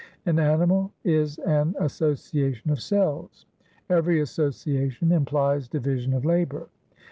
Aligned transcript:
An 0.25 0.39
animal 0.39 0.91
is 1.03 1.37
an 1.37 1.75
association 1.79 2.71
of 2.71 2.81
cells. 2.81 3.45
Every 3.87 4.19
association 4.21 5.11
implies 5.11 5.67
division 5.67 6.15
of 6.15 6.25
labour. 6.25 6.69